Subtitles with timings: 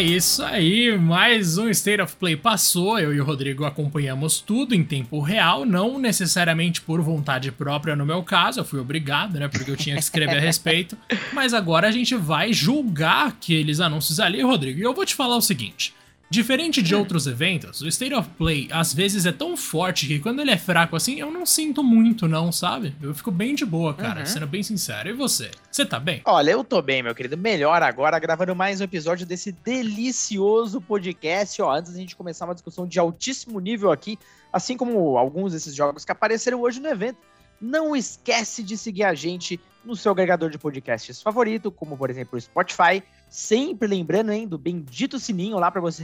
[0.02, 2.98] isso aí, mais um State of Play passou.
[2.98, 8.06] Eu e o Rodrigo acompanhamos tudo em tempo real, não necessariamente por vontade própria no
[8.06, 9.46] meu caso, eu fui obrigado, né?
[9.48, 10.96] Porque eu tinha que escrever a respeito.
[11.34, 14.78] Mas agora a gente vai julgar aqueles anúncios ali, Rodrigo.
[14.78, 15.92] E eu vou te falar o seguinte:
[16.32, 20.38] Diferente de outros eventos, o State of Play às vezes é tão forte que quando
[20.38, 22.94] ele é fraco assim, eu não sinto muito, não, sabe?
[23.02, 24.26] Eu fico bem de boa, cara, uhum.
[24.26, 25.08] sendo bem sincero.
[25.08, 25.50] E você?
[25.68, 26.22] Você tá bem?
[26.24, 27.36] Olha, eu tô bem, meu querido.
[27.36, 31.60] Melhor agora, gravando mais um episódio desse delicioso podcast.
[31.62, 34.16] Ó, antes da gente começar uma discussão de altíssimo nível aqui,
[34.52, 37.18] assim como alguns desses jogos que apareceram hoje no evento,
[37.60, 42.38] não esquece de seguir a gente no seu agregador de podcasts favorito, como por exemplo
[42.38, 46.02] o Spotify Sempre lembrando, hein, do bendito sininho lá para você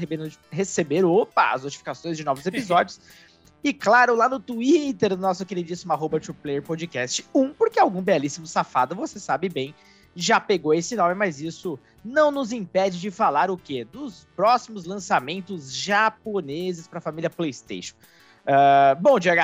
[0.49, 3.01] receber, opa, as notificações de novos episódios.
[3.65, 6.21] e claro, lá no Twitter, do nosso queridíssimo arroba
[6.65, 9.75] Podcast 1, porque algum belíssimo safado, você sabe bem,
[10.15, 13.85] já pegou esse nome, mas isso não nos impede de falar o quê?
[13.85, 17.97] Dos próximos lançamentos japoneses para a família PlayStation.
[18.47, 19.41] Uh, bom, Diego,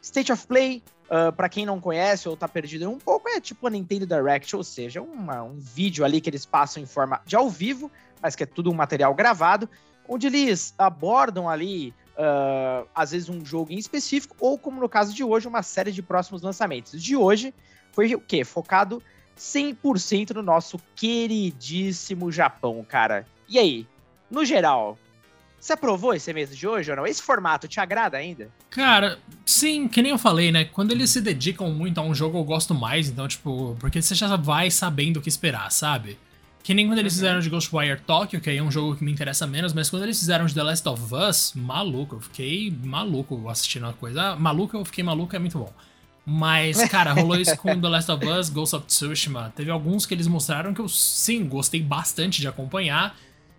[0.00, 3.40] State of Play Uh, ah, para quem não conhece ou tá perdido um pouco, é
[3.40, 7.20] tipo a Nintendo Direct, ou seja, uma, um vídeo ali que eles passam em forma
[7.24, 7.90] de ao vivo,
[8.20, 9.68] mas que é tudo um material gravado,
[10.08, 15.14] onde eles abordam ali, uh, às vezes, um jogo em específico, ou como no caso
[15.14, 17.00] de hoje, uma série de próximos lançamentos.
[17.00, 17.54] De hoje
[17.92, 18.44] foi o quê?
[18.44, 19.02] Focado
[19.38, 23.26] 100% no nosso queridíssimo Japão, cara.
[23.48, 23.86] E aí,
[24.30, 24.98] no geral,
[25.60, 27.06] você aprovou esse mês de hoje ou não?
[27.06, 28.48] Esse formato te agrada ainda?
[28.70, 30.64] Cara, sim, que nem eu falei, né?
[30.64, 33.08] Quando eles se dedicam muito a um jogo, eu gosto mais.
[33.08, 36.18] Então, tipo, porque você já vai sabendo o que esperar, sabe?
[36.62, 37.18] Que nem quando eles uhum.
[37.18, 40.02] fizeram de Ghostwire Tokyo, que aí é um jogo que me interessa menos, mas quando
[40.02, 44.30] eles fizeram de The Last of Us, maluco, eu fiquei maluco assistindo a coisa.
[44.30, 45.72] Ah, maluco, eu fiquei maluco, é muito bom.
[46.26, 49.52] Mas, cara, rolou isso com The Last of Us, Ghost of Tsushima.
[49.54, 53.16] Teve alguns que eles mostraram que eu, sim, gostei bastante de acompanhar.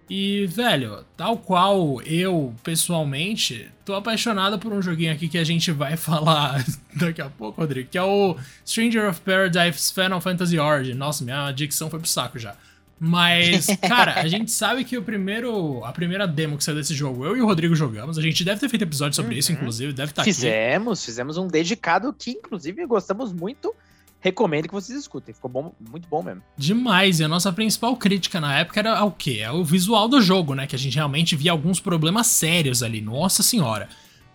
[0.09, 5.71] E, velho, tal qual eu, pessoalmente, tô apaixonado por um joguinho aqui que a gente
[5.71, 6.63] vai falar
[6.95, 10.93] daqui a pouco, Rodrigo, que é o Stranger of Paradise Final Fantasy Origin.
[10.93, 12.55] Nossa, minha dicção foi pro saco já.
[12.99, 17.25] Mas, cara, a gente sabe que o primeiro, a primeira demo que saiu desse jogo,
[17.25, 18.17] eu e o Rodrigo jogamos.
[18.17, 19.39] A gente deve ter feito episódio sobre uhum.
[19.39, 21.05] isso, inclusive, deve estar tá Fizemos, aqui.
[21.05, 23.75] fizemos um dedicado que, inclusive, gostamos muito
[24.19, 25.33] recomendo que vocês escutem.
[25.33, 26.41] Ficou bom, muito bom mesmo.
[26.57, 27.19] Demais.
[27.19, 29.39] E a nossa principal crítica na época era o quê?
[29.41, 30.67] É o visual do jogo, né?
[30.67, 33.01] Que a gente realmente via alguns problemas sérios ali.
[33.01, 33.87] Nossa senhora.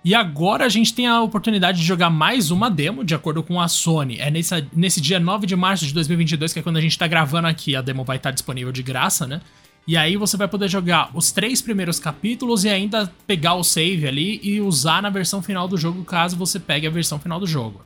[0.05, 3.61] E agora a gente tem a oportunidade de jogar mais uma demo, de acordo com
[3.61, 4.19] a Sony.
[4.19, 7.47] É nesse, dia 9 de março de 2022, que é quando a gente tá gravando
[7.47, 9.41] aqui, a demo vai estar disponível de graça, né?
[9.87, 14.07] E aí você vai poder jogar os três primeiros capítulos e ainda pegar o save
[14.07, 17.47] ali e usar na versão final do jogo, caso você pegue a versão final do
[17.47, 17.85] jogo.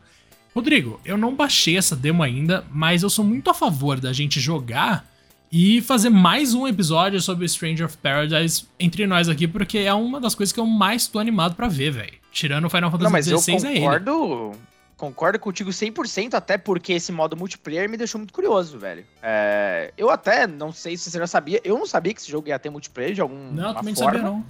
[0.56, 4.40] Rodrigo, eu não baixei essa demo ainda, mas eu sou muito a favor da gente
[4.40, 5.06] jogar
[5.52, 10.18] e fazer mais um episódio sobre Stranger of Paradise entre nós aqui, porque é uma
[10.18, 12.14] das coisas que eu mais tô animado para ver, velho.
[12.32, 13.80] Tirando o Final Fantasy XVI é ele.
[13.80, 14.52] Concordo,
[14.96, 19.04] concordo contigo 100%, até porque esse modo multiplayer me deixou muito curioso, velho.
[19.22, 22.48] É, eu até não sei se você já sabia, eu não sabia que esse jogo
[22.48, 24.42] ia ter multiplayer de algum Não, também não sabia não.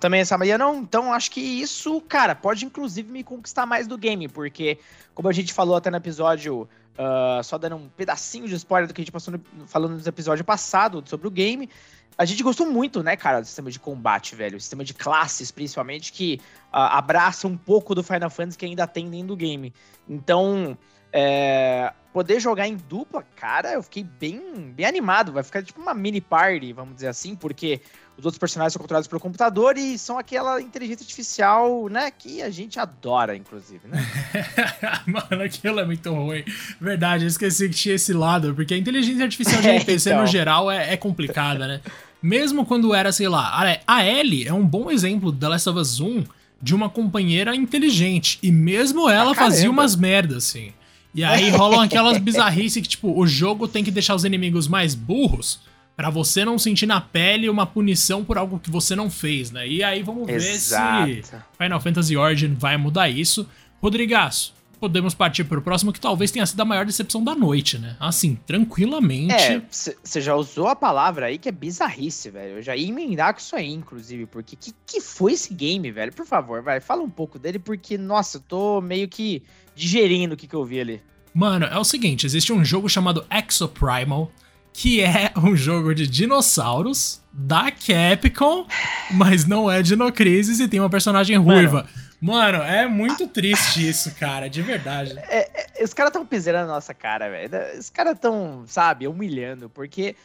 [0.00, 4.28] Também sabia não, então acho que isso, cara, pode inclusive me conquistar mais do game,
[4.28, 4.78] porque
[5.14, 8.94] como a gente falou até no episódio, uh, só dando um pedacinho de spoiler do
[8.94, 11.68] que a gente passou no, falando no episódio passado sobre o game,
[12.16, 14.56] a gente gostou muito, né, cara, do sistema de combate, velho.
[14.56, 16.40] O sistema de classes, principalmente, que
[16.72, 19.72] uh, abraça um pouco do Final Fantasy que ainda tem dentro do game.
[20.08, 20.76] Então,
[21.12, 25.32] é, poder jogar em dupla, cara, eu fiquei bem, bem animado.
[25.32, 27.80] Vai ficar tipo uma mini party, vamos dizer assim, porque
[28.16, 32.10] os outros personagens são controlados pelo computador e são aquela inteligência artificial, né?
[32.10, 34.04] Que a gente adora, inclusive, né?
[35.06, 36.44] Mano, aquilo é muito ruim.
[36.80, 40.22] Verdade, eu esqueci que tinha esse lado, porque a inteligência artificial de NPC então.
[40.22, 41.80] no geral é, é complicada, né?
[42.20, 46.00] Mesmo quando era, sei lá, a Ellie é um bom exemplo da Last of Us
[46.00, 46.24] 1
[46.60, 48.38] de uma companheira inteligente.
[48.42, 50.72] E mesmo ela ah, fazia umas merdas, assim.
[51.18, 54.94] E aí rolam aquelas bizarrices que, tipo, o jogo tem que deixar os inimigos mais
[54.94, 55.60] burros
[55.96, 59.66] para você não sentir na pele uma punição por algo que você não fez, né?
[59.66, 61.06] E aí vamos Exato.
[61.06, 63.48] ver se Final Fantasy Origin vai mudar isso.
[63.82, 67.96] Rodrigaço, podemos partir pro próximo, que talvez tenha sido a maior decepção da noite, né?
[67.98, 69.34] Assim, tranquilamente.
[69.34, 72.58] É, você já usou a palavra aí que é bizarrice, velho.
[72.58, 76.12] Eu já ia emendar com isso aí, inclusive, porque que, que foi esse game, velho?
[76.12, 79.42] Por favor, vai, fala um pouco dele, porque, nossa, eu tô meio que
[79.78, 81.02] digerindo o que, que eu vi ali.
[81.32, 84.30] Mano, é o seguinte, existe um jogo chamado Exoprimal,
[84.72, 88.66] que é um jogo de dinossauros da Capcom,
[89.12, 91.86] mas não é Dino Crisis e tem uma personagem ruiva.
[92.20, 95.16] Mano, é muito triste isso, cara, de verdade.
[95.30, 97.78] É, é, os caras tão pisando na nossa cara, velho.
[97.78, 100.16] Os caras tão, sabe, humilhando, porque.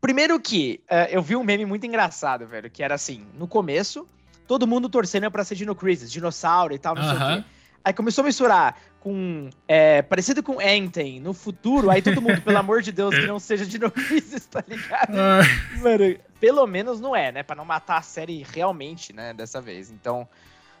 [0.00, 4.08] Primeiro que uh, eu vi um meme muito engraçado, velho, que era assim, no começo,
[4.48, 7.18] todo mundo torcendo pra ser Dino Crisis, dinossauro e tal, não uh -huh.
[7.18, 7.44] sei o quê.
[7.84, 9.48] Aí começou a misturar com.
[9.66, 13.38] É, parecido com Enten no futuro, aí todo mundo, pelo amor de Deus, que não
[13.38, 15.14] seja Dino Crisis, tá ligado?
[15.14, 15.80] Uh.
[15.82, 17.42] Mano, pelo menos não é, né?
[17.42, 19.90] Pra não matar a série realmente, né, dessa vez.
[19.90, 20.28] Então.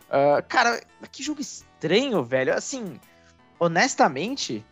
[0.08, 2.52] Uh, cara, que jogo estranho, velho.
[2.52, 3.00] Assim,
[3.58, 4.64] honestamente,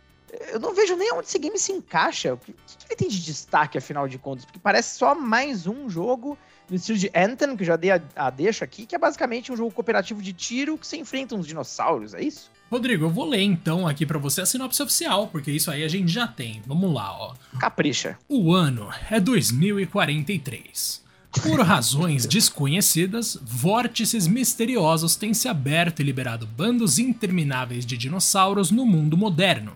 [0.51, 2.33] eu não vejo nem onde esse game se encaixa.
[2.33, 4.45] O que, que, ele tem de destaque, afinal de contas?
[4.45, 6.37] Porque parece só mais um jogo
[6.69, 9.57] no estilo de Anthem, que já dei a, a deixa aqui, que é basicamente um
[9.57, 12.51] jogo cooperativo de tiro que você enfrenta uns dinossauros, é isso?
[12.71, 15.87] Rodrigo, eu vou ler então aqui para você a sinopse oficial, porque isso aí a
[15.87, 16.61] gente já tem.
[16.67, 17.33] Vamos lá, ó.
[17.59, 18.17] Capricha.
[18.27, 21.03] O ano é 2043.
[21.41, 28.85] Por razões desconhecidas, vórtices misteriosos têm se aberto e liberado bandos intermináveis de dinossauros no
[28.85, 29.75] mundo moderno.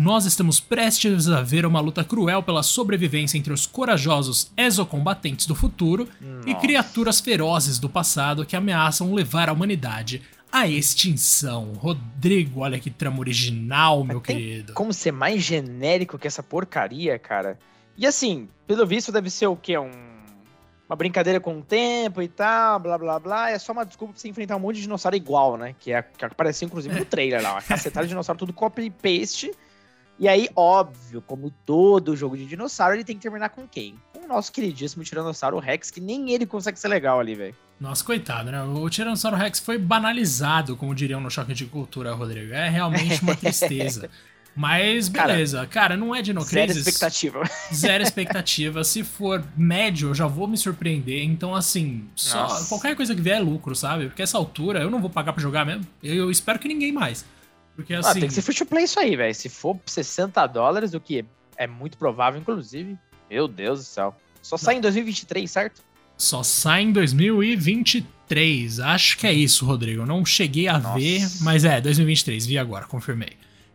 [0.00, 5.54] Nós estamos prestes a ver uma luta cruel pela sobrevivência entre os corajosos exocombatentes do
[5.54, 6.48] futuro Nossa.
[6.48, 11.74] e criaturas ferozes do passado que ameaçam levar a humanidade à extinção.
[11.74, 14.72] Rodrigo, olha que trama original, meu querido.
[14.72, 17.58] Como ser mais genérico que essa porcaria, cara?
[17.94, 19.76] E assim, pelo visto deve ser o quê?
[19.76, 19.90] Um
[20.88, 23.50] uma brincadeira com o tempo e tal, blá blá blá.
[23.50, 25.72] É só uma desculpa pra você enfrentar um monte de dinossauro igual, né?
[25.78, 27.52] Que, é, que apareceu inclusive no trailer lá.
[27.52, 29.52] Uma cacetada de dinossauro, tudo copy-paste.
[30.20, 33.94] E aí, óbvio, como todo jogo de dinossauro, ele tem que terminar com quem?
[34.12, 37.54] Com o nosso queridíssimo Tiranossauro Rex, que nem ele consegue ser legal ali, velho.
[37.80, 38.62] Nossa, coitado, né?
[38.62, 42.52] O Tiranossauro Rex foi banalizado, como diriam no Choque de Cultura, Rodrigo.
[42.52, 44.10] É realmente uma tristeza.
[44.54, 47.42] Mas beleza, cara, cara não é Dino Zero expectativa.
[47.72, 48.84] Zero expectativa.
[48.84, 51.22] Se for médio, eu já vou me surpreender.
[51.22, 52.68] Então, assim, só Nossa.
[52.68, 54.08] qualquer coisa que vier é lucro, sabe?
[54.08, 55.86] Porque essa altura eu não vou pagar pra jogar mesmo.
[56.02, 57.24] Eu, eu espero que ninguém mais.
[57.76, 58.10] Porque assim.
[58.10, 59.34] Ah, tem que ser free to play isso aí, velho.
[59.34, 61.24] Se for 60 dólares, o que
[61.56, 62.96] é muito provável, inclusive.
[63.30, 64.16] Meu Deus do céu.
[64.42, 65.82] Só sai em 2023, certo?
[66.16, 68.80] Só sai em 2023.
[68.80, 70.04] Acho que é isso, Rodrigo.
[70.04, 70.98] não cheguei a Nossa.
[70.98, 72.46] ver, mas é, 2023.
[72.46, 73.30] Vi agora, confirmei.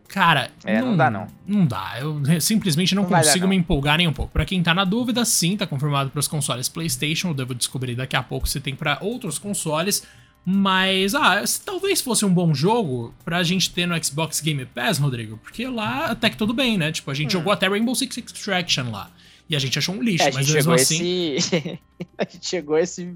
[0.08, 1.26] Cara, é, não, não, dá não.
[1.46, 1.96] Não dá.
[2.00, 4.32] Eu simplesmente não, não consigo dar, me empolgar nem um pouco.
[4.32, 7.28] Para quem tá na dúvida, sim, tá confirmado para os consoles PlayStation.
[7.28, 10.04] Eu devo descobrir daqui a pouco se tem para outros consoles.
[10.48, 15.38] Mas, ah, talvez fosse um bom jogo pra gente ter no Xbox Game Pass, Rodrigo.
[15.38, 16.92] Porque lá até que tudo bem, né?
[16.92, 17.40] Tipo, a gente hum.
[17.40, 19.10] jogou até Rainbow Six Extraction lá.
[19.50, 21.32] E a gente achou um lixo, é, mas mesmo assim.
[21.34, 21.80] Esse...
[22.16, 23.12] a gente chegou a esse,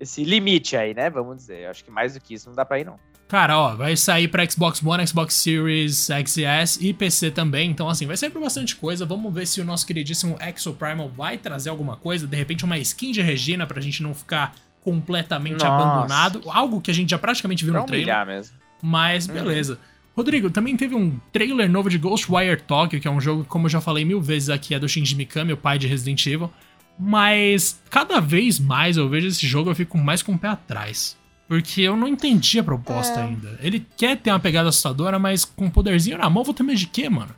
[0.00, 1.10] esse limite aí, né?
[1.10, 1.66] Vamos dizer.
[1.66, 2.98] Acho que mais do que isso não dá pra ir, não.
[3.28, 7.70] Cara, ó, vai sair pra Xbox One, Xbox Series XS e PC também.
[7.70, 9.04] Então, assim, vai sair pra bastante coisa.
[9.04, 12.26] Vamos ver se o nosso queridíssimo Exo Primal vai trazer alguma coisa.
[12.26, 15.68] De repente, uma skin de Regina pra gente não ficar completamente Nossa.
[15.68, 16.42] abandonado.
[16.46, 18.26] Algo que a gente já praticamente viu pra no trailer.
[18.26, 18.56] Mesmo.
[18.82, 19.34] Mas, uhum.
[19.34, 19.72] beleza.
[19.74, 19.92] Uhum.
[20.14, 23.70] Rodrigo, também teve um trailer novo de Ghostwire Tokyo, que é um jogo como eu
[23.70, 26.50] já falei mil vezes aqui, é do Shinji Mikami, o pai de Resident Evil.
[26.98, 31.16] Mas cada vez mais eu vejo esse jogo, eu fico mais com o pé atrás.
[31.48, 33.24] Porque eu não entendi a proposta é.
[33.24, 33.58] ainda.
[33.62, 36.78] Ele quer ter uma pegada assustadora, mas com um poderzinho na mão, vou ter medo
[36.78, 37.34] de quê, mano?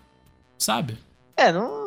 [0.59, 0.99] Sabe?
[1.37, 1.84] É, não,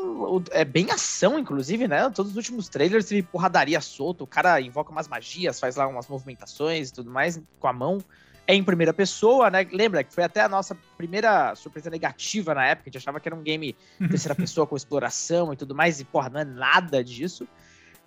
[0.51, 2.09] é bem ação, inclusive, né?
[2.09, 6.07] Todos os últimos trailers teve porradaria solta, o cara invoca umas magias, faz lá umas
[6.07, 7.99] movimentações e tudo mais com a mão.
[8.45, 9.67] É em primeira pessoa, né?
[9.71, 13.27] Lembra que foi até a nossa primeira surpresa negativa na época, a gente achava que
[13.27, 13.75] era um game
[14.09, 17.47] terceira pessoa com exploração e tudo mais, e porra, não é nada disso.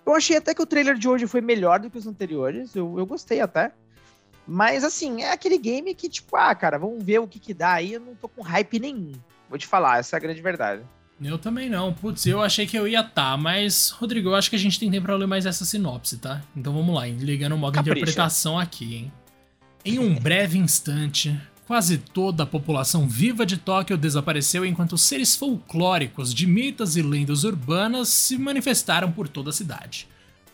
[0.05, 2.97] Eu achei até que o trailer de hoje foi melhor do que os anteriores, eu,
[2.97, 3.71] eu gostei até.
[4.47, 7.73] Mas, assim, é aquele game que, tipo, ah, cara, vamos ver o que que dá
[7.73, 7.93] aí.
[7.93, 9.13] Eu não tô com hype nenhum.
[9.47, 10.83] Vou te falar, essa é a grande verdade.
[11.23, 11.93] Eu também não.
[11.93, 14.89] Putz, eu achei que eu ia tá, mas, Rodrigo, eu acho que a gente tem
[14.89, 16.41] tempo pra ler mais essa sinopse, tá?
[16.55, 17.99] Então vamos lá, ligando o modo Capricha.
[17.99, 19.11] interpretação aqui, hein?
[19.85, 26.33] Em um breve instante, quase toda a população viva de Tóquio desapareceu enquanto seres folclóricos
[26.33, 30.07] de mitas e lendas urbanas se manifestaram por toda a cidade.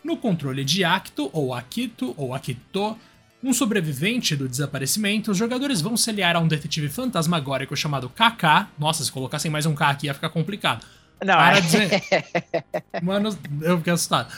[0.04, 2.96] No controle de Akito, ou Akito, ou Akito,
[3.42, 8.68] um sobrevivente do desaparecimento, os jogadores vão se aliar a um detetive fantasmagórico chamado KK.
[8.78, 10.84] Nossa, se colocassem mais um K aqui ia ficar complicado.
[11.24, 13.00] Não, para é.
[13.02, 14.32] Mano, eu fiquei assustado.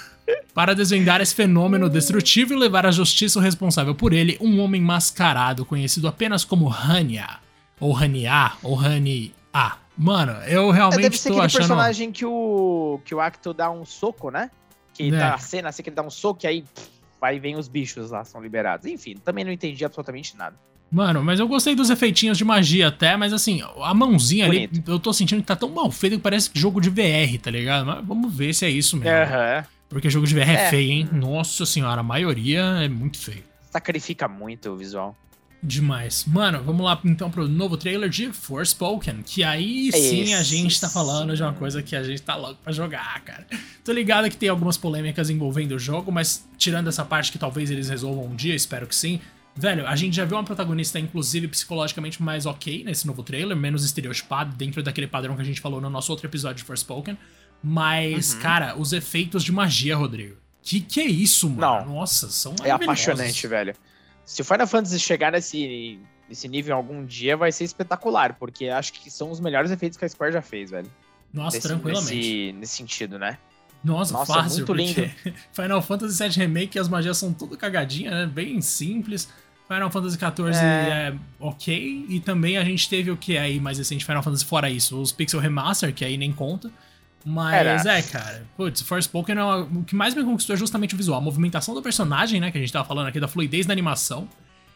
[0.54, 4.80] Para desvendar esse fenômeno destrutivo e levar à justiça o responsável por ele, um homem
[4.80, 7.38] mascarado conhecido apenas como Hania.
[7.78, 9.76] Ou Hania, ou Hani A.
[9.96, 11.58] Mano, eu realmente Deve ser tô aquele achando...
[11.60, 14.50] personagem que o, que o Acto dá um soco, né?
[14.94, 15.18] Que é.
[15.18, 16.64] tá a cena assim que ele dá um soco e aí
[17.26, 18.86] aí vem os bichos lá, são liberados.
[18.86, 20.56] Enfim, também não entendi absolutamente nada.
[20.90, 24.80] Mano, mas eu gostei dos efeitinhos de magia até, mas assim, a mãozinha Bonito.
[24.80, 27.50] ali, eu tô sentindo que tá tão mal feito que parece jogo de VR, tá
[27.50, 27.86] ligado?
[27.86, 29.16] Mas vamos ver se é isso mesmo.
[29.16, 29.64] Uhum.
[29.88, 30.54] Porque jogo de VR é.
[30.54, 31.08] é feio, hein?
[31.12, 33.44] Nossa senhora, a maioria é muito feio.
[33.70, 35.16] Sacrifica muito o visual.
[35.62, 36.24] Demais.
[36.24, 40.80] Mano, vamos lá então pro novo trailer de Forspoken, que aí sim Esse a gente
[40.80, 43.46] tá falando de uma coisa que a gente tá louco pra jogar, cara.
[43.84, 47.70] Tô ligado que tem algumas polêmicas envolvendo o jogo, mas tirando essa parte que talvez
[47.70, 49.20] eles resolvam um dia, espero que sim.
[49.54, 53.84] Velho, a gente já viu uma protagonista, inclusive, psicologicamente mais ok nesse novo trailer, menos
[53.84, 57.18] estereotipado, dentro daquele padrão que a gente falou no nosso outro episódio de Forspoken.
[57.62, 58.40] Mas, uhum.
[58.40, 60.36] cara, os efeitos de magia, Rodrigo.
[60.62, 61.60] Que que é isso, mano?
[61.60, 61.96] Não.
[61.96, 63.74] Nossa, são É apaixonante, velho.
[64.30, 68.92] Se o Final Fantasy chegar nesse, nesse nível algum dia, vai ser espetacular, porque acho
[68.92, 70.88] que são os melhores efeitos que a Square já fez, velho.
[71.34, 72.14] Nossa, nesse, tranquilamente.
[72.14, 73.38] Nesse, nesse sentido, né?
[73.82, 75.02] Nossa, Nossa fácil, muito lindo.
[75.52, 78.26] Final Fantasy VII Remake, as magias são tudo cagadinha, né?
[78.32, 79.28] Bem simples.
[79.66, 81.08] Final Fantasy XIV é...
[81.08, 81.14] é...
[81.40, 82.06] ok.
[82.08, 84.96] E também a gente teve o que aí mais recente Final Fantasy fora isso?
[85.00, 86.70] Os Pixel Remaster, que aí nem conta.
[87.24, 87.98] Mas Era.
[87.98, 88.42] é, cara.
[88.56, 91.18] Putz, Forspoken é uma, o que mais me conquistou é justamente o visual.
[91.18, 92.50] A movimentação do personagem, né?
[92.50, 94.28] Que a gente tava falando aqui, da fluidez da animação.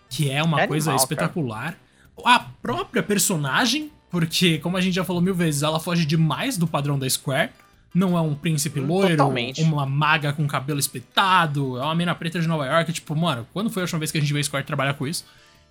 [0.08, 1.76] Que é uma é coisa animal, espetacular.
[2.16, 2.36] Cara.
[2.36, 6.66] A própria personagem, porque, como a gente já falou mil vezes, ela foge demais do
[6.66, 7.50] padrão da Square.
[7.94, 9.62] Não é um príncipe loiro, Totalmente.
[9.62, 12.92] uma maga com cabelo espetado, é uma mina preta de Nova York.
[12.92, 15.06] Tipo, mano, quando foi a última vez que a gente viu a Square trabalhar com
[15.06, 15.24] isso?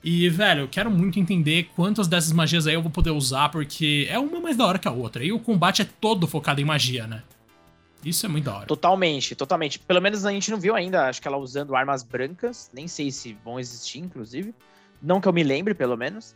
[0.03, 4.05] E, velho, eu quero muito entender quantas dessas magias aí eu vou poder usar, porque
[4.09, 5.23] é uma mais da hora que a outra.
[5.23, 7.23] E o combate é todo focado em magia, né?
[8.03, 8.65] Isso é muito da hora.
[8.65, 9.79] Totalmente, totalmente.
[9.79, 12.69] Pelo menos a gente não viu ainda, acho que ela usando armas brancas.
[12.73, 14.53] Nem sei se vão existir, inclusive.
[15.01, 16.35] Não que eu me lembre, pelo menos.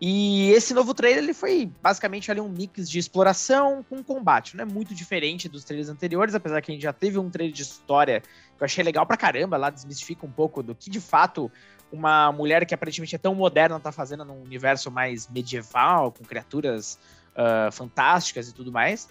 [0.00, 4.56] E esse novo trailer ele foi basicamente ali um mix de exploração com combate.
[4.56, 7.52] Não é muito diferente dos trailers anteriores, apesar que a gente já teve um trailer
[7.52, 9.56] de história que eu achei legal pra caramba.
[9.56, 11.50] Lá desmistifica um pouco do que de fato
[11.92, 16.98] uma mulher que aparentemente é tão moderna tá fazendo num universo mais medieval, com criaturas
[17.34, 19.08] uh, fantásticas e tudo mais.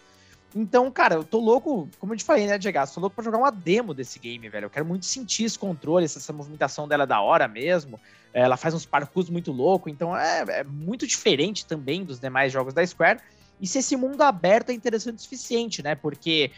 [0.56, 2.80] Então, cara, eu tô louco, como eu te falei, né, Diego?
[2.94, 4.66] Tô louco pra jogar uma demo desse game, velho.
[4.66, 8.00] Eu quero muito sentir esse controle, essa, essa movimentação dela é da hora mesmo.
[8.34, 12.74] Ela faz uns parkours muito louco, então é, é, muito diferente também dos demais jogos
[12.74, 13.20] da Square.
[13.60, 15.96] E se esse mundo aberto é interessante o suficiente, né?
[15.96, 16.52] Porque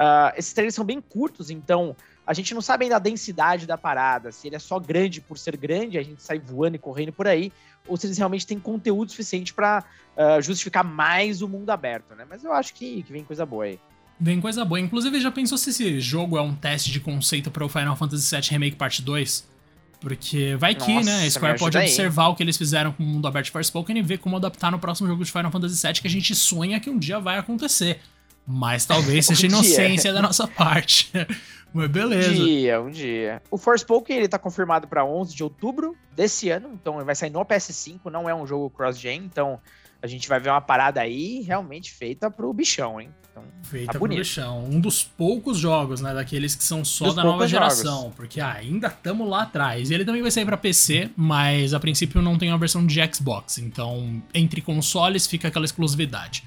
[0.00, 1.94] uh, esses trailers são bem curtos, então
[2.26, 5.38] a gente não sabe ainda a densidade da parada, se ele é só grande por
[5.38, 7.52] ser grande, a gente sai voando e correndo por aí,
[7.86, 9.84] ou se eles realmente têm conteúdo suficiente para
[10.16, 12.26] uh, justificar mais o mundo aberto, né?
[12.28, 13.78] Mas eu acho que, que vem coisa boa aí.
[14.18, 14.80] Vem coisa boa.
[14.80, 18.34] Inclusive, já pensou se esse jogo é um teste de conceito para o Final Fantasy
[18.34, 19.46] VII Remake Parte 2?
[20.00, 21.26] Porque vai que, Nossa, né?
[21.26, 22.32] A Square pode observar aí.
[22.32, 24.78] o que eles fizeram com o mundo aberto de Forspoken e ver como adaptar no
[24.78, 28.00] próximo jogo de Final Fantasy VII que a gente sonha que um dia vai acontecer.
[28.46, 31.10] Mas talvez seja inocência da nossa parte.
[31.72, 32.30] Mas beleza.
[32.30, 33.42] Um dia, um dia.
[33.50, 37.28] O Forspoken, ele tá confirmado para 11 de outubro desse ano, então ele vai sair
[37.28, 39.60] no PS5, não é um jogo cross-gen, então
[40.00, 43.10] a gente vai ver uma parada aí realmente feita pro bichão, hein?
[43.30, 44.64] Então, feita tá pro bichão.
[44.64, 48.16] Um dos poucos jogos, né, daqueles que são só dos da nova geração, jogos.
[48.16, 49.90] porque ah, ainda estamos lá atrás.
[49.90, 53.58] Ele também vai sair para PC, mas a princípio não tem a versão de Xbox,
[53.58, 56.44] então entre consoles fica aquela exclusividade.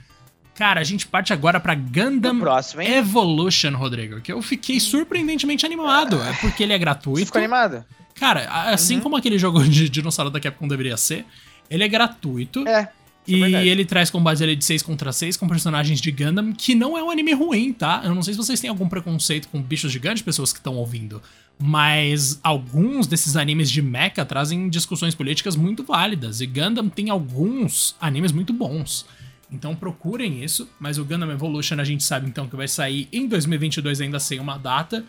[0.60, 6.22] Cara, a gente parte agora pra Gundam próximo, Evolution, Rodrigo, que eu fiquei surpreendentemente animado.
[6.22, 7.20] É porque ele é gratuito.
[7.20, 7.86] Você ficou animado?
[8.14, 9.02] Cara, assim uhum.
[9.04, 11.26] como aquele jogo de dinossauro da Capcom deveria ser,
[11.70, 12.68] ele é gratuito.
[12.68, 12.82] É.
[12.82, 12.90] é
[13.26, 16.76] e é ele traz combates ali de 6 contra 6 com personagens de Gundam, que
[16.76, 18.02] não é um anime ruim, tá?
[18.04, 21.22] Eu não sei se vocês têm algum preconceito com bichos gigantes, pessoas que estão ouvindo.
[21.58, 26.42] Mas alguns desses animes de mecha trazem discussões políticas muito válidas.
[26.42, 29.06] E Gundam tem alguns animes muito bons.
[29.52, 33.28] Então procurem isso, mas o Gundam Evolution a gente sabe então que vai sair em
[33.28, 35.04] 2022 ainda sem uma data.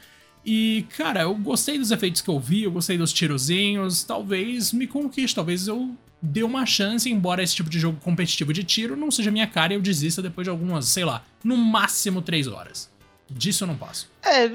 [0.44, 4.86] E, cara, eu gostei dos efeitos que eu vi, eu gostei dos tirozinhos, talvez me
[4.86, 9.10] conquiste, talvez eu dê uma chance, embora esse tipo de jogo competitivo de tiro não
[9.10, 12.90] seja minha cara e eu desista depois de algumas, sei lá, no máximo 3 horas.
[13.28, 14.10] Disso eu não passo.
[14.22, 14.50] É,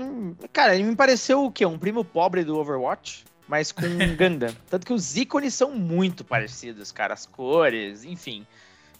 [0.51, 1.65] cara, ele me pareceu o quê?
[1.65, 3.23] Um primo pobre do Overwatch?
[3.47, 3.87] Mas com
[4.17, 4.53] Gundam.
[4.69, 7.13] Tanto que os ícones são muito parecidos, cara.
[7.13, 8.45] As cores, enfim.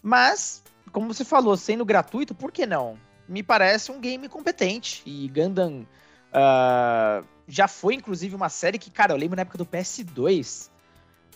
[0.01, 0.63] Mas
[0.95, 2.97] como você falou, sendo gratuito, por que não?
[3.27, 5.03] Me parece um game competente.
[5.05, 5.85] E Gundam
[6.31, 10.69] uh, já foi, inclusive, uma série que, cara, eu lembro na época do PS2,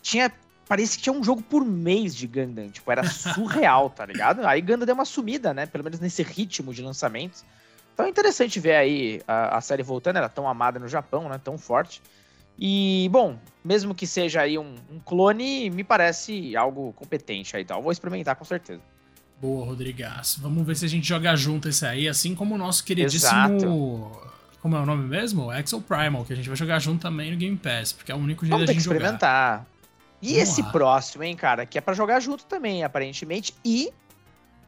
[0.01, 0.31] tinha.
[0.65, 2.69] Parece que tinha um jogo por mês de Gundam.
[2.69, 4.47] Tipo, era surreal, tá ligado?
[4.47, 5.65] Aí Gundam deu uma sumida, né?
[5.65, 7.43] Pelo menos nesse ritmo de lançamentos.
[7.93, 10.15] Então é interessante ver aí a, a série voltando.
[10.15, 11.37] Era tão amada no Japão, né?
[11.43, 12.01] Tão forte.
[12.57, 17.79] E, bom, mesmo que seja aí um, um clone, me parece algo competente aí, tal.
[17.79, 17.83] Tá?
[17.83, 18.81] vou experimentar com certeza.
[19.41, 20.37] Boa, Rodrigues.
[20.41, 23.31] Vamos ver se a gente joga junto esse aí, assim como o nosso queridíssimo.
[23.31, 24.29] Exato.
[24.61, 25.51] Como é o nome mesmo?
[25.53, 28.17] Exo Primal, que a gente vai jogar junto também no Game Pass, porque é o
[28.17, 29.59] único jeito Vamos da gente experimentar.
[29.59, 29.67] Jogar.
[30.21, 30.71] E Vamos esse lá.
[30.71, 33.89] próximo, hein, cara, que é para jogar junto também, aparentemente, e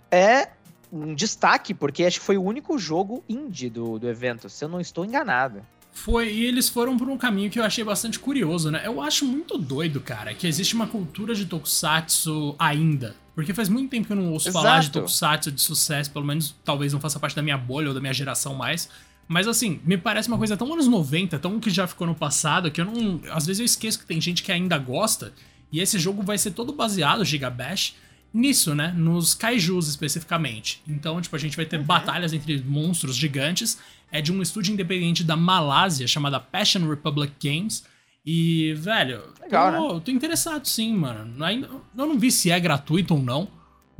[0.09, 0.47] é
[0.91, 4.69] um destaque, porque acho que foi o único jogo indie do, do evento, se eu
[4.69, 5.61] não estou enganado.
[5.91, 8.81] Foi, e eles foram por um caminho que eu achei bastante curioso, né?
[8.85, 13.13] Eu acho muito doido, cara, que existe uma cultura de tokusatsu ainda.
[13.41, 14.63] Porque faz muito tempo que eu não ouço Exato.
[14.63, 17.93] falar de tokusatsu de sucesso, pelo menos talvez não faça parte da minha bolha ou
[17.93, 18.88] da minha geração mais.
[19.27, 22.69] Mas assim, me parece uma coisa tão anos 90, tão que já ficou no passado,
[22.69, 23.19] que eu não.
[23.31, 25.33] Às vezes eu esqueço que tem gente que ainda gosta.
[25.71, 27.95] E esse jogo vai ser todo baseado, Giga Bash,
[28.31, 28.93] nisso, né?
[28.95, 30.83] Nos kaijus especificamente.
[30.88, 31.83] Então, tipo, a gente vai ter uhum.
[31.83, 33.79] batalhas entre monstros gigantes.
[34.12, 37.83] É de um estúdio independente da Malásia chamada Passion Republic Games.
[38.25, 40.01] E, velho, Legal, tô, né?
[40.05, 41.43] tô interessado sim, mano.
[41.43, 43.47] Ainda, eu não vi se é gratuito ou não.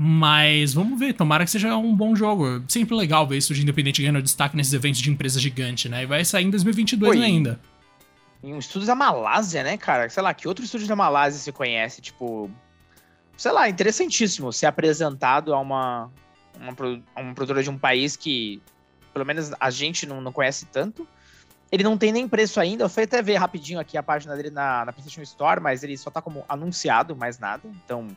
[0.04, 2.64] Mas vamos ver, tomara que seja um bom jogo.
[2.68, 6.04] Sempre legal ver isso de independente ganhando destaque nesses eventos de empresa gigante, né?
[6.04, 7.24] E vai sair em 2022 Oi.
[7.24, 7.60] ainda.
[8.44, 10.10] Em um da Malásia, né, cara?
[10.10, 12.02] Sei lá, que outro estúdio da Malásia você conhece?
[12.02, 12.50] Tipo,
[13.38, 16.10] sei lá, interessantíssimo ser apresentado a uma,
[16.60, 16.76] uma,
[17.16, 18.60] uma produtora de um país que,
[19.14, 21.08] pelo menos, a gente não, não conhece tanto.
[21.72, 22.84] Ele não tem nem preço ainda.
[22.84, 25.98] Eu fui até ver rapidinho aqui a página dele na, na PlayStation Store, mas ele
[25.98, 27.64] só tá como anunciado, mais nada.
[27.86, 28.10] Então,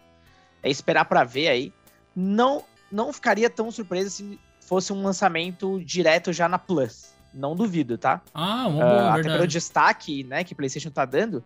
[0.62, 1.72] é esperar para ver aí.
[2.16, 7.14] Não, não ficaria tão surpreso se fosse um lançamento direto já na Plus.
[7.32, 8.20] Não duvido, tá?
[8.32, 11.44] Ah, uma boa, uh, Até pelo destaque, né, que PlayStation tá dando.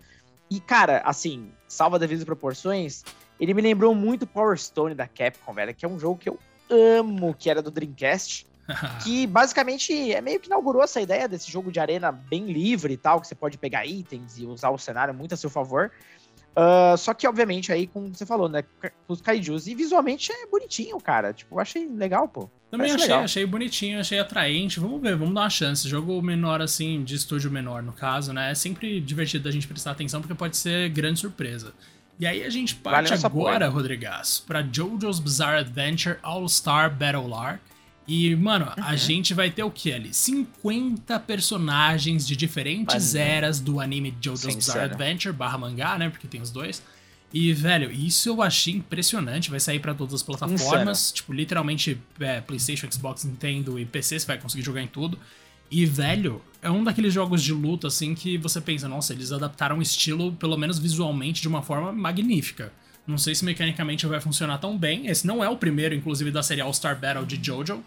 [0.50, 3.04] E, cara, assim, salva devidas proporções,
[3.40, 6.38] ele me lembrou muito Power Stone da Capcom, velho, que é um jogo que eu
[6.70, 8.46] amo, que era do Dreamcast.
[9.02, 12.96] que basicamente é meio que inaugurou essa ideia desse jogo de arena bem livre e
[12.96, 15.90] tal, que você pode pegar itens e usar o cenário muito a seu favor.
[16.58, 18.64] Uh, só que, obviamente, aí, como você falou, né?
[19.06, 19.68] Os kaijus.
[19.68, 21.32] E visualmente é bonitinho, cara.
[21.32, 22.50] Tipo, eu achei legal, pô.
[22.68, 23.22] Também achei, legal.
[23.22, 24.80] achei bonitinho, achei atraente.
[24.80, 25.88] Vamos ver, vamos dar uma chance.
[25.88, 28.50] Jogo menor, assim, de estúdio menor, no caso, né?
[28.50, 31.72] É sempre divertido a gente prestar atenção, porque pode ser grande surpresa.
[32.18, 37.60] E aí a gente parte agora, Rodrigas, pra JoJo's Bizarre Adventure All-Star Battle Arc.
[38.08, 38.84] E, mano, uhum.
[38.84, 40.14] a gente vai ter o que ali?
[40.14, 46.08] 50 personagens de diferentes eras do anime JoJo's Bizarre Adventure barra mangá, né?
[46.08, 46.82] Porque tem os dois.
[47.30, 49.50] E, velho, isso eu achei impressionante.
[49.50, 51.00] Vai sair para todas as plataformas.
[51.00, 51.14] Insano.
[51.14, 55.18] Tipo, literalmente, é, PlayStation, Xbox, Nintendo e PC, você vai conseguir jogar em tudo.
[55.70, 59.80] E, velho, é um daqueles jogos de luta, assim, que você pensa, nossa, eles adaptaram
[59.80, 62.72] o estilo, pelo menos visualmente, de uma forma magnífica.
[63.08, 65.06] Não sei se mecanicamente vai funcionar tão bem.
[65.06, 67.82] Esse não é o primeiro, inclusive, da série All Star Battle de JoJo.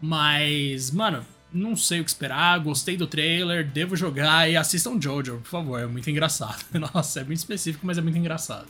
[0.00, 5.38] Mas, mano, não sei o que esperar, gostei do trailer, devo jogar e assistam Jojo,
[5.38, 6.64] por favor, é muito engraçado.
[6.94, 8.66] Nossa, é muito específico, mas é muito engraçado.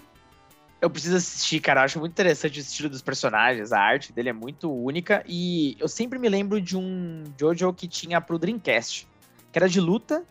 [0.81, 4.29] Eu preciso assistir, cara, eu acho muito interessante o estilo dos personagens, a arte dele
[4.29, 9.09] é muito única e eu sempre me lembro de um Jojo que tinha pro Dreamcast,
[9.51, 10.23] que era de luta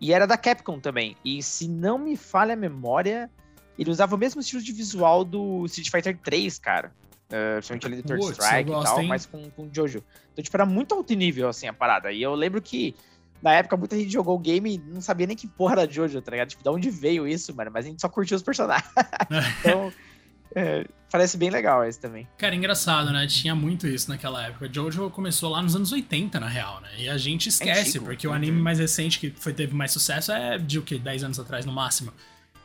[0.00, 1.16] e era da Capcom também.
[1.24, 3.30] E se não me falha a memória,
[3.78, 6.92] ele usava o mesmo estilo de visual do Street Fighter 3, cara.
[7.26, 9.08] Uh, principalmente ali do Third Strike e tal, hein?
[9.08, 10.02] mas com, com Jojo.
[10.32, 12.12] Então, tipo, era muito alto nível, assim, a parada.
[12.12, 12.94] E eu lembro que,
[13.42, 16.20] na época, muita gente jogou o game e não sabia nem que porra era Jojo,
[16.22, 16.48] tá ligado?
[16.48, 17.70] Tipo, de onde veio isso, mano?
[17.72, 18.88] Mas a gente só curtiu os personagens.
[19.60, 19.92] então,
[20.54, 22.28] é, parece bem legal esse também.
[22.38, 23.26] Cara, engraçado, né?
[23.26, 24.70] Tinha muito isso naquela época.
[24.72, 26.90] Jojo começou lá nos anos 80, na real, né?
[26.96, 30.30] E a gente esquece, é porque o anime mais recente que foi, teve mais sucesso
[30.30, 30.96] é de o quê?
[30.96, 32.12] 10 anos atrás, no máximo.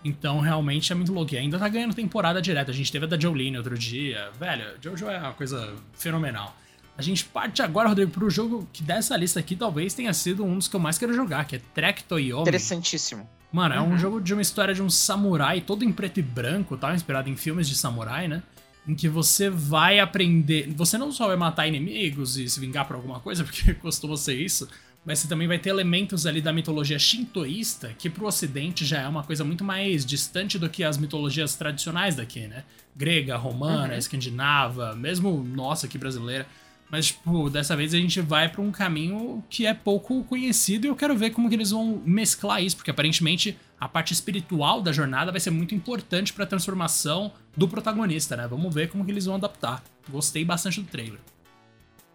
[0.03, 1.33] Então, realmente é muito louco.
[1.33, 2.71] E ainda tá ganhando temporada direta.
[2.71, 4.29] A gente teve a da Jolene outro dia.
[4.39, 6.55] Velho, Jojo é uma coisa fenomenal.
[6.97, 10.57] A gente parte agora, Rodrigo, pro jogo que dessa lista aqui talvez tenha sido um
[10.57, 12.41] dos que eu mais quero jogar, que é Trek Toyomi.
[12.41, 13.27] Interessantíssimo.
[13.51, 13.97] Mano, é um uhum.
[13.97, 16.93] jogo de uma história de um samurai todo em preto e branco, tá?
[16.93, 18.41] Inspirado em filmes de samurai, né?
[18.87, 20.71] Em que você vai aprender.
[20.75, 24.35] Você não só vai matar inimigos e se vingar por alguma coisa, porque costuma ser
[24.35, 24.67] isso,
[25.05, 29.07] mas você também vai ter elementos ali da mitologia shintoísta, que pro ocidente já é
[29.07, 32.63] uma coisa muito mais distante do que as mitologias tradicionais daqui, né?
[32.95, 33.99] Grega, romana, uhum.
[33.99, 36.45] escandinava, mesmo nossa aqui brasileira.
[36.91, 40.89] Mas, tipo, dessa vez a gente vai para um caminho que é pouco conhecido e
[40.89, 44.91] eu quero ver como que eles vão mesclar isso, porque aparentemente a parte espiritual da
[44.91, 48.45] jornada vai ser muito importante para a transformação do protagonista, né?
[48.45, 49.81] Vamos ver como que eles vão adaptar.
[50.09, 51.19] Gostei bastante do trailer.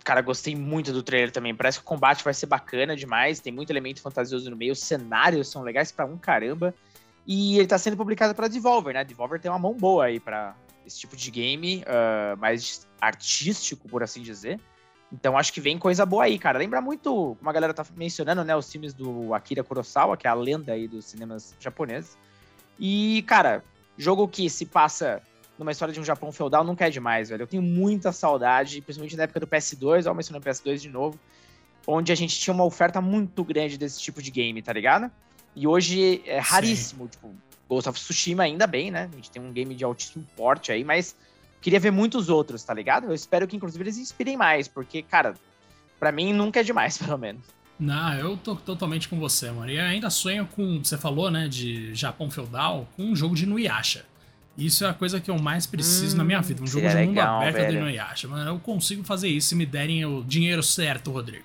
[0.07, 1.53] Cara, gostei muito do trailer também.
[1.53, 3.41] Parece que o combate vai ser bacana demais.
[3.41, 4.73] Tem muito elemento fantasioso no meio.
[4.73, 6.73] Os cenários são legais para um caramba.
[7.27, 9.03] E ele tá sendo publicado pra Devolver, né?
[9.03, 10.55] Devolver tem uma mão boa aí para
[10.87, 14.61] esse tipo de game, uh, mais artístico, por assim dizer.
[15.13, 16.57] Então acho que vem coisa boa aí, cara.
[16.57, 18.55] Lembra muito, como a galera tá mencionando, né?
[18.55, 22.17] Os filmes do Akira Kurosawa, que é a lenda aí dos cinemas japoneses.
[22.79, 23.61] E, cara,
[23.99, 25.21] jogo que se passa
[25.59, 27.43] numa história de um Japão feudal nunca é demais, velho.
[27.43, 31.19] Eu tenho muita saudade, principalmente na época do PS2, ó, mencionando PS2 de novo,
[31.87, 35.11] onde a gente tinha uma oferta muito grande desse tipo de game, tá ligado?
[35.55, 37.11] E hoje é raríssimo, Sim.
[37.11, 37.35] tipo,
[37.69, 39.09] Ghost of Tsushima ainda bem, né?
[39.13, 41.17] A gente tem um game de altíssimo porte aí, mas
[41.61, 43.07] queria ver muitos outros, tá ligado?
[43.07, 45.35] Eu espero que inclusive eles inspirem mais, porque, cara,
[45.99, 47.43] para mim nunca é demais, pelo menos.
[47.79, 49.71] Não, eu tô totalmente com você, mano.
[49.71, 54.07] E ainda sonho com, você falou, né, de Japão feudal, com um jogo de Inuyasha.
[54.57, 56.63] Isso é a coisa que eu mais preciso hum, na minha vida.
[56.63, 57.73] Um jogo de mundo legal, aberto velho.
[57.73, 58.27] do Inuyasha.
[58.27, 61.45] Mano, eu consigo fazer isso se me derem o dinheiro certo, Rodrigo.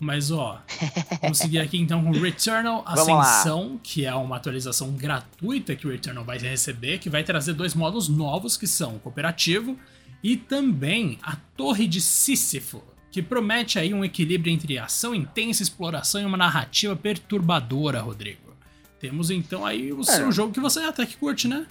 [0.00, 0.60] Mas, ó,
[1.20, 6.24] vamos seguir aqui então com Returnal Ascensão, que é uma atualização gratuita que o Returnal
[6.24, 9.78] vai receber, que vai trazer dois modos novos, que são o cooperativo
[10.22, 12.82] e também a Torre de Sísifo,
[13.12, 18.50] que promete aí um equilíbrio entre ação intensa, exploração e uma narrativa perturbadora, Rodrigo.
[18.98, 20.04] Temos então aí o é.
[20.04, 21.66] seu jogo que você até que curte, né?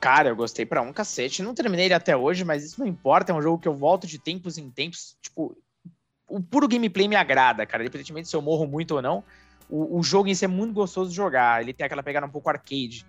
[0.00, 1.42] Cara, eu gostei pra um cacete.
[1.42, 3.32] Não terminei ele até hoje, mas isso não importa.
[3.32, 5.16] É um jogo que eu volto de tempos em tempos.
[5.20, 5.54] Tipo,
[6.26, 7.82] o puro gameplay me agrada, cara.
[7.82, 9.22] Independentemente se eu morro muito ou não.
[9.68, 11.60] O, o jogo em si é muito gostoso de jogar.
[11.60, 13.04] Ele tem aquela pegada um pouco arcade.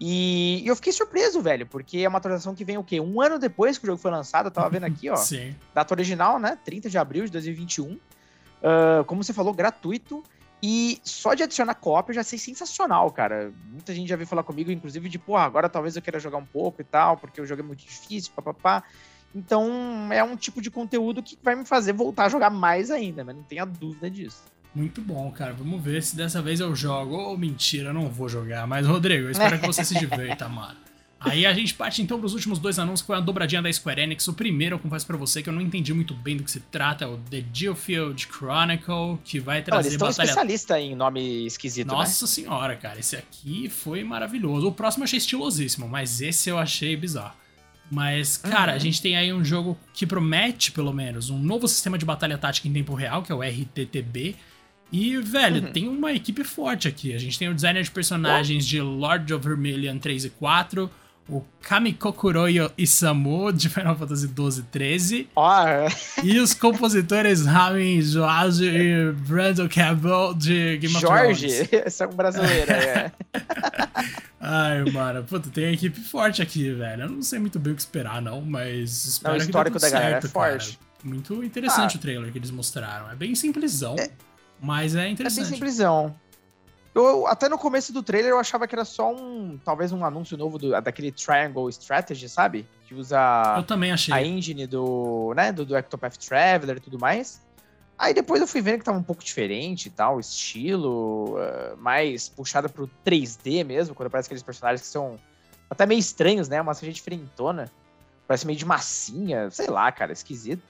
[0.00, 2.98] E, e, eu fiquei surpreso, velho, porque é uma atualização que vem o quê?
[2.98, 5.16] Um ano depois que o jogo foi lançado, eu tava vendo aqui, ó.
[5.20, 5.54] Sim.
[5.74, 6.58] Data original, né?
[6.64, 7.92] 30 de abril de 2021.
[7.92, 10.22] Uh, como você falou, gratuito.
[10.62, 13.52] E só de adicionar co-op eu já sei sensacional, cara.
[13.70, 16.44] Muita gente já veio falar comigo, inclusive, de, pô, agora talvez eu queira jogar um
[16.44, 18.82] pouco e tal, porque o jogo é muito difícil, papapá.
[19.34, 23.24] Então é um tipo de conteúdo que vai me fazer voltar a jogar mais ainda,
[23.24, 24.42] mas não tenha dúvida disso.
[24.74, 25.52] Muito bom, cara.
[25.52, 27.14] Vamos ver se dessa vez eu jogo.
[27.16, 28.66] Ou oh, mentira, não vou jogar.
[28.66, 30.89] Mas, Rodrigo, eu espero que você se divirta, mano.
[31.20, 33.70] Aí a gente parte então para os últimos dois anúncios, que foi a dobradinha da
[33.70, 34.26] Square Enix.
[34.26, 36.60] O primeiro, eu confesso para você que eu não entendi muito bem do que se
[36.60, 40.24] trata, é o The Geofield Chronicle, que vai trazer eles batalha...
[40.24, 41.94] especialista em nome esquisito, né?
[41.94, 42.30] Nossa né?
[42.30, 44.66] senhora, cara, esse aqui foi maravilhoso.
[44.66, 47.34] O próximo eu achei estilosíssimo, mas esse eu achei bizarro.
[47.90, 48.76] Mas, cara, uhum.
[48.76, 52.38] a gente tem aí um jogo que promete, pelo menos, um novo sistema de batalha
[52.38, 54.36] tática em tempo real, que é o RTTB.
[54.92, 55.72] E, velho, uhum.
[55.72, 57.12] tem uma equipe forte aqui.
[57.12, 58.68] A gente tem o designer de personagens oh.
[58.68, 60.90] de Lord of Vermilion 3 e 4,
[61.28, 62.40] o Kamikokuro
[62.76, 65.28] Isamu, de Final Fantasy XII 13.
[65.36, 66.22] Oh.
[66.24, 71.38] E os compositores Ramin Jorge e Brandon Campbell, de Game of Thrones.
[71.40, 71.68] Jorge?
[71.86, 73.12] Esse é um brasileiro, é.
[74.40, 77.02] Ai, mano, puta, tem uma equipe forte aqui, velho.
[77.02, 79.82] Eu não sei muito bem o que esperar, não, mas espero não, o histórico que
[79.82, 80.78] da galera é forte.
[80.78, 80.90] Cara.
[81.04, 81.98] Muito interessante ah.
[81.98, 83.10] o trailer que eles mostraram.
[83.10, 84.10] É bem simplesão, é,
[84.60, 85.46] mas é interessante.
[85.46, 86.14] É bem simplesão.
[86.94, 89.58] Eu, até no começo do trailer eu achava que era só um.
[89.64, 92.66] Talvez um anúncio novo do, daquele Triangle Strategy, sabe?
[92.86, 93.54] Que usa.
[93.56, 94.12] Eu também achei.
[94.12, 95.32] A engine do.
[95.36, 95.52] né?
[95.52, 97.40] Do, do Octopath Traveler e tudo mais.
[97.96, 102.30] Aí depois eu fui vendo que tava um pouco diferente e tal, estilo, uh, mais
[102.30, 105.16] puxado pro 3D mesmo, quando aparece aqueles personagens que são
[105.68, 106.60] até meio estranhos, né?
[106.62, 107.70] Uma gente diferentona.
[108.26, 110.62] Parece meio de massinha, sei lá, cara, esquisito.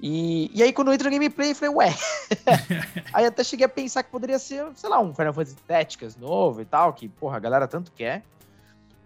[0.00, 1.94] E, e aí, quando eu entro no gameplay, eu falei, ué.
[3.12, 6.60] aí até cheguei a pensar que poderia ser, sei lá, um Final Fantasy Tactics novo
[6.60, 8.22] e tal, que, porra, a galera tanto quer.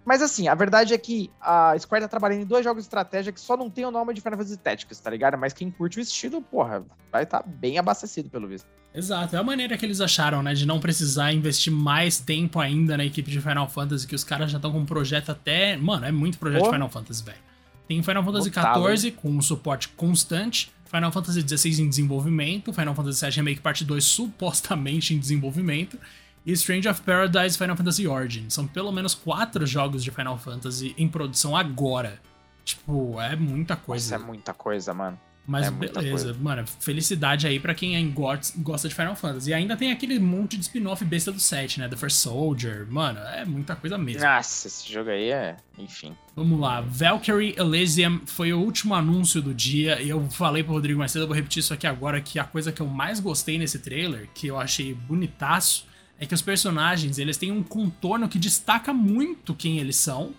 [0.04, 3.32] Mas assim, a verdade é que a Square tá trabalhando em dois jogos de estratégia
[3.32, 5.36] que só não tem o nome de Final Fantasy Tactics, tá ligado?
[5.36, 8.66] Mas quem curte o estilo, porra, vai estar tá bem abastecido pelo visto.
[8.92, 10.52] Exato, é a maneira que eles acharam, né?
[10.52, 14.50] De não precisar investir mais tempo ainda na equipe de Final Fantasy, que os caras
[14.50, 15.76] já estão com um projeto até.
[15.76, 17.38] Mano, é muito projeto de Final Fantasy, velho.
[17.86, 20.72] Tem Final Fantasy XIV com um suporte constante.
[20.90, 25.96] Final Fantasy XVI em desenvolvimento, Final Fantasy VII Remake Parte 2 supostamente em desenvolvimento,
[26.44, 28.50] e Strange of Paradise Final Fantasy Origin.
[28.50, 32.20] São pelo menos quatro jogos de Final Fantasy em produção agora.
[32.64, 34.04] Tipo, é muita coisa.
[34.04, 35.18] Isso é muita coisa, mano.
[35.46, 39.50] Mas é beleza, mano, felicidade aí para quem gosta de Final Fantasy.
[39.50, 41.88] E ainda tem aquele monte de spin-off besta do set, né?
[41.88, 42.86] The First Soldier.
[42.88, 44.22] Mano, é muita coisa mesmo.
[44.22, 45.56] Nossa, esse jogo aí é.
[45.76, 46.14] Enfim.
[46.36, 46.80] Vamos lá.
[46.82, 50.00] Valkyrie Elysium foi o último anúncio do dia.
[50.00, 52.44] E eu falei pro Rodrigo mais cedo, eu vou repetir isso aqui agora, que a
[52.44, 55.86] coisa que eu mais gostei nesse trailer, que eu achei bonitaço,
[56.18, 60.32] é que os personagens, eles têm um contorno que destaca muito quem eles são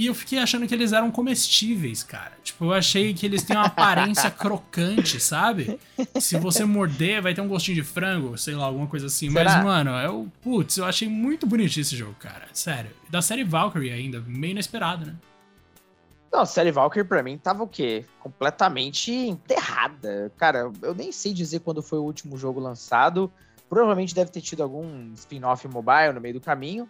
[0.00, 2.32] e eu fiquei achando que eles eram comestíveis, cara.
[2.42, 5.78] Tipo, eu achei que eles têm uma aparência crocante, sabe?
[6.18, 9.30] Se você morder, vai ter um gostinho de frango, sei lá, alguma coisa assim.
[9.30, 9.56] Será?
[9.56, 12.46] Mas, mano, eu, putz, eu achei muito bonitinho esse jogo, cara.
[12.54, 12.90] Sério.
[13.10, 15.14] Da série Valkyrie ainda, meio inesperado, né?
[16.32, 18.06] Não, a série Valkyrie pra mim tava o quê?
[18.20, 20.32] Completamente enterrada.
[20.38, 23.30] Cara, eu nem sei dizer quando foi o último jogo lançado.
[23.68, 26.88] Provavelmente deve ter tido algum spin-off mobile no meio do caminho.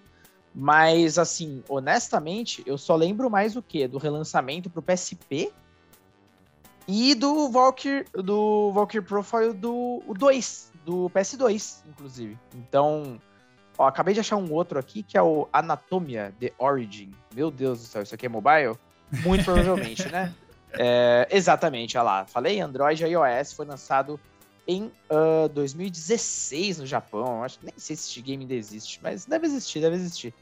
[0.55, 3.87] Mas, assim, honestamente, eu só lembro mais o quê?
[3.87, 5.53] Do relançamento pro PSP
[6.89, 12.37] e do Valkyrie, do Valkyrie Profile do 2, do PS2, inclusive.
[12.55, 13.21] Então,
[13.79, 17.13] ó, acabei de achar um outro aqui que é o Anatomia The Origin.
[17.33, 18.77] Meu Deus do céu, isso aqui é mobile?
[19.23, 20.35] Muito provavelmente, né?
[20.73, 22.27] É, exatamente, olha lá.
[22.27, 24.21] Falei, Android e iOS foi lançado
[24.71, 27.43] em uh, 2016 no Japão.
[27.43, 30.35] Acho que nem sei se esse game ainda existe, mas deve existir, deve existir.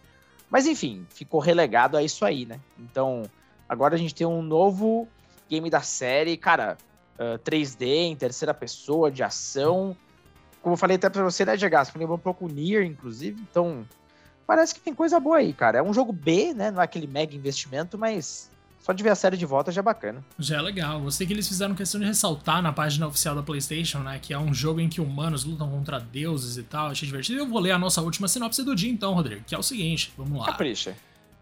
[0.51, 2.61] Mas enfim, ficou relegado a isso aí, né?
[2.79, 3.23] Então,
[3.69, 5.09] agora a gente tem um novo
[5.49, 6.77] game da série, cara,
[7.19, 9.97] uh, 3D em terceira pessoa, de ação.
[10.63, 11.77] como eu falei até pra você, né, Diego?
[11.77, 13.41] Me lembrou um pouco o Nier, inclusive.
[13.51, 13.87] Então,
[14.47, 15.79] parece que tem coisa boa aí, cara.
[15.79, 16.71] É um jogo B, né?
[16.71, 19.83] Não é aquele mega investimento, mas só de ver a série de volta já é
[19.83, 20.25] bacana.
[20.39, 21.01] Já é legal.
[21.01, 24.19] Gostei que eles fizeram questão de ressaltar na página oficial da PlayStation, né?
[24.21, 26.89] Que é um jogo em que humanos lutam contra deuses e tal.
[26.89, 27.39] Achei divertido.
[27.39, 30.13] Eu vou ler a nossa última sinopse do dia, então, Rodrigo, que é o seguinte:
[30.17, 30.47] vamos lá.
[30.47, 30.97] Capricha.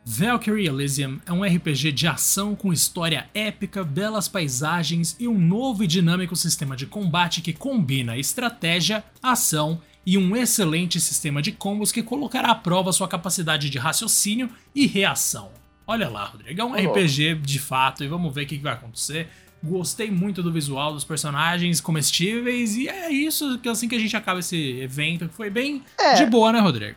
[0.08, 5.82] Valkyrie Elysium é um RPG de ação com história épica, belas paisagens e um novo
[5.82, 11.90] e dinâmico sistema de combate que combina estratégia, ação e um excelente sistema de combos
[11.90, 15.50] que colocará à prova sua capacidade de raciocínio e reação.
[15.86, 16.92] Olha lá, Rodrigo, é um Olô.
[16.92, 19.28] RPG de fato e vamos ver o que que vai acontecer.
[19.62, 24.16] Gostei muito do visual dos personagens comestíveis e é isso que assim que a gente
[24.16, 26.14] acaba esse evento, que foi bem É.
[26.14, 26.96] de boa, né, Rodrigo?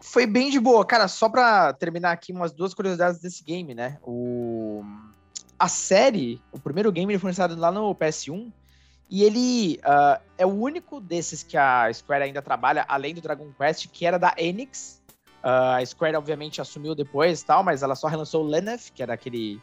[0.00, 0.84] Foi bem de boa.
[0.84, 3.98] Cara, só pra terminar aqui umas duas curiosidades desse game, né?
[4.02, 4.84] O...
[5.58, 8.52] A série, o primeiro game, ele foi lançado lá no PS1.
[9.08, 13.50] E ele ah, é o único desses que a Square ainda trabalha, além do Dragon
[13.58, 15.00] Quest, que era da Enix.
[15.48, 19.00] Ah, a Square, obviamente, assumiu depois e tal, mas ela só relançou o Leneth, que
[19.02, 19.60] era aquele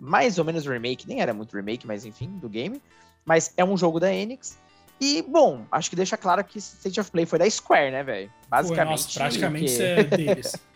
[0.00, 2.80] mais ou menos remake, nem era muito remake, mas enfim, do game.
[3.26, 4.56] Mas é um jogo da Enix.
[4.98, 8.30] E, bom, acho que deixa claro que State of Play foi da Square, né, velho?
[8.48, 9.02] Basicamente.
[9.02, 10.56] Nossa, praticamente é deles.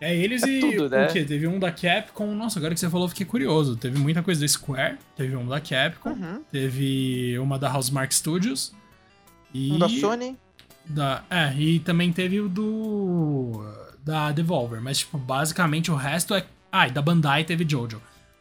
[0.00, 1.06] É eles É e tudo, né?
[1.08, 1.24] o quê?
[1.24, 2.34] Teve um da Capcom.
[2.34, 3.74] Nossa, agora que você falou, fiquei curioso.
[3.76, 6.42] Teve muita coisa da Square, teve um da Capcom, Uhum.
[6.50, 8.74] teve uma da Housemark Studios.
[9.54, 10.36] E Um da Sony.
[10.84, 13.64] da- é, e também teve o do.
[14.04, 14.80] Da Devolver.
[14.80, 16.44] Mas, tipo, basicamente o resto é.
[16.70, 18.00] Ah, e da Bandai teve Jojo.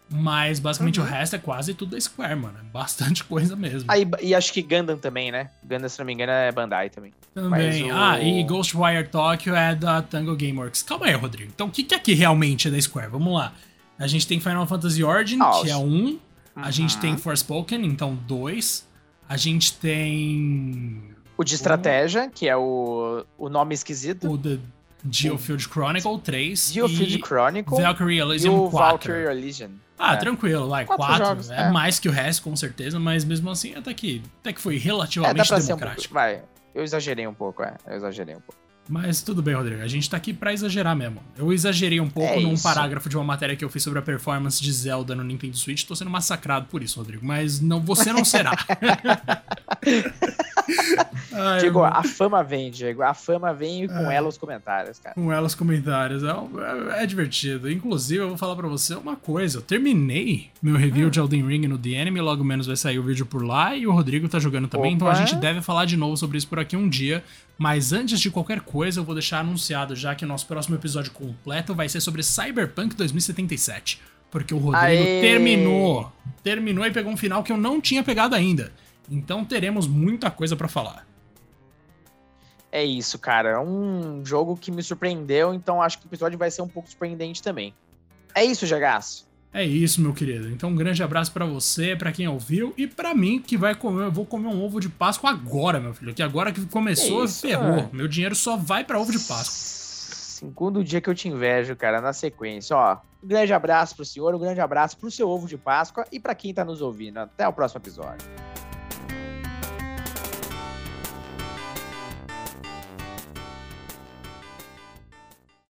[0.09, 1.05] Mas basicamente Uhum.
[1.07, 2.55] o resto é quase tudo da Square, mano.
[2.59, 3.89] É bastante coisa mesmo.
[3.91, 5.49] Aí, e acho que Gundam também, né?
[5.63, 7.11] Gundam, se não me engano, é Bandai também.
[7.33, 7.91] Também.
[7.91, 10.83] O- Ah, e Ghostwire Tokyo é da Tango Gameworks.
[10.83, 11.51] Calma aí, Rodrigo.
[11.53, 13.09] Então, o que, que aqui realmente é da Square?
[13.09, 13.53] Vamos lá.
[13.97, 16.19] A gente tem Final Fantasy Origin, Ah, que é um.
[16.55, 17.01] A gente Uhum.
[17.01, 18.87] tem Forspoken, então dois.
[19.27, 21.01] A gente tem
[21.37, 24.29] O de estratégia, que é o, o nome esquisito.
[24.29, 24.59] o The
[25.09, 26.71] Geofield Chronicle 3.
[26.73, 28.89] Geofield e Chronicle Valkyrie e Elysium o 4.
[29.11, 29.71] Valkyrie Elysium.
[29.97, 30.17] Ah, É.
[30.17, 30.85] tranquilo, vai.
[30.85, 31.25] Quatro Quatro.
[31.25, 31.69] jogos, é, é.
[31.71, 34.79] mais que o resto, com certeza, mas mesmo assim, até que, até que foi É,
[34.79, 35.79] dá relativamente pra ser um pouco.
[35.79, 36.13] democrático.
[36.13, 36.41] Vai,
[36.73, 37.75] eu exagerei um pouco, é.
[37.87, 38.59] Eu exagerei um pouco.
[38.89, 39.81] Mas tudo bem, Rodrigo.
[39.81, 41.23] A gente tá aqui pra exagerar mesmo.
[41.37, 42.63] Eu exagerei um pouco É num isso.
[42.63, 45.83] parágrafo de uma matéria que eu fiz sobre a performance de Zelda no Nintendo Switch.
[45.85, 47.25] Tô sendo massacrado por isso, Rodrigo.
[47.25, 48.51] Mas não, você não será.
[51.31, 53.01] Ai, Diego, eu- a fama vem, Diego.
[53.01, 54.15] A fama vem e com É.
[54.15, 55.15] ela os comentários, cara.
[55.15, 56.23] com ela os comentários.
[56.23, 56.29] É,
[56.99, 57.71] é- é divertido.
[57.71, 59.57] Inclusive, eu vou falar pra você uma coisa.
[59.57, 60.77] Eu terminei meu Hum.
[60.77, 63.75] review de Elden Ring no The Enemy, logo menos vai sair o vídeo por lá,
[63.75, 65.19] e o Rodrigo tá jogando também, então a Opa.
[65.25, 67.23] gente deve falar de novo sobre isso por aqui um dia.
[67.63, 71.13] Mas antes de qualquer coisa, eu vou deixar anunciado já que o nosso próximo episódio
[71.13, 74.01] completo vai ser sobre Cyberpunk 2077.
[74.29, 75.21] Porque o Rodrigo Aê!
[75.21, 76.11] terminou.
[76.43, 78.73] Terminou e pegou um final que eu não tinha pegado ainda.
[79.09, 81.07] Então teremos muita coisa pra falar.
[82.69, 83.51] É isso, cara.
[83.51, 86.89] É um jogo que me surpreendeu, então acho que o episódio vai ser um pouco
[86.89, 87.73] surpreendente também.
[88.35, 89.25] É isso, Jagaço.
[89.53, 90.49] É isso, meu querido.
[90.49, 94.05] Então, um grande abraço pra você, pra quem ouviu e pra mim que vai comer.
[94.05, 96.13] Eu vou comer um ovo de Páscoa agora, meu filho.
[96.13, 97.87] Que agora que começou, isso, ferrou.
[97.93, 99.53] Meu dinheiro só vai pra ovo de Páscoa.
[100.43, 102.75] Segundo dia que eu te invejo, cara, na sequência.
[102.75, 106.19] Ó, um grande abraço pro senhor, um grande abraço pro seu ovo de Páscoa e
[106.19, 107.19] pra quem tá nos ouvindo.
[107.19, 108.27] Até o próximo episódio.